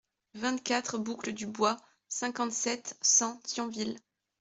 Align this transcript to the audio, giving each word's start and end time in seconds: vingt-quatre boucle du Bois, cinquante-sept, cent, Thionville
vingt-quatre 0.33 0.97
boucle 0.97 1.31
du 1.31 1.45
Bois, 1.45 1.77
cinquante-sept, 2.07 2.97
cent, 3.03 3.39
Thionville 3.43 3.99